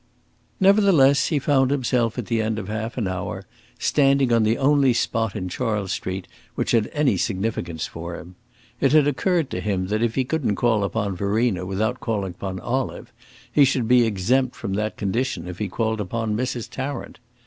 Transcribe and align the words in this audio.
Nevertheless, 0.59 1.27
he 1.27 1.37
found 1.37 1.69
himself, 1.69 2.17
at 2.17 2.25
the 2.25 2.41
end 2.41 2.57
of 2.57 2.67
half 2.69 2.97
an 2.97 3.07
hour, 3.07 3.45
standing 3.77 4.33
on 4.33 4.41
the 4.41 4.57
only 4.57 4.93
spot 4.93 5.35
in 5.35 5.47
Charles 5.47 5.91
Street 5.91 6.27
which 6.55 6.71
had 6.71 6.89
any 6.91 7.17
significance 7.17 7.85
for 7.85 8.15
him. 8.17 8.33
It 8.79 8.93
had 8.93 9.07
occurred 9.07 9.51
to 9.51 9.59
him 9.61 9.89
that 9.89 10.01
if 10.01 10.15
he 10.15 10.23
couldn't 10.23 10.55
call 10.55 10.83
upon 10.83 11.15
Verena 11.15 11.67
without 11.67 11.99
calling 11.99 12.31
upon 12.33 12.59
Olive, 12.59 13.13
he 13.51 13.63
should 13.63 13.87
be 13.87 14.03
exempt 14.03 14.55
from 14.55 14.73
that 14.73 14.97
condition 14.97 15.47
if 15.47 15.59
he 15.59 15.67
called 15.69 16.01
upon 16.01 16.35
Mrs. 16.35 16.67
Tarrant. 16.67 17.19